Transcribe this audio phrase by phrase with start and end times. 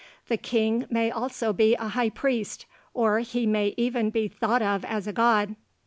[0.29, 4.83] The king may also be a high priest, or he may even be thought of
[4.83, 5.55] as a god.